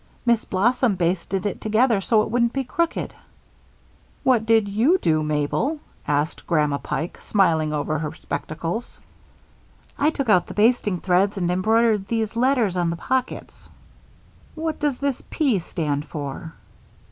Miss 0.25 0.45
Blossom 0.45 0.95
basted 0.95 1.45
it 1.45 1.61
together 1.61 2.01
so 2.01 2.23
it 2.23 2.31
wouldn't 2.31 2.53
be 2.53 2.63
crooked." 2.63 3.13
"What 4.23 4.47
did 4.47 4.67
you 4.67 4.97
do, 4.97 5.21
Mabel?" 5.21 5.79
asked 6.07 6.47
Grandma 6.47 6.79
Pike, 6.79 7.19
smiling 7.21 7.71
over 7.71 7.99
her 7.99 8.11
spectacles. 8.15 8.99
"I 9.99 10.09
took 10.09 10.27
out 10.27 10.47
the 10.47 10.55
basting 10.55 11.01
threads 11.01 11.37
and 11.37 11.51
embroidered 11.51 12.07
these 12.07 12.35
letters 12.35 12.77
on 12.77 12.89
the 12.89 12.95
pockets." 12.95 13.69
"What 14.55 14.79
does 14.79 14.97
this 14.97 15.21
'P' 15.21 15.59
stand 15.59 16.05
for?" 16.07 16.55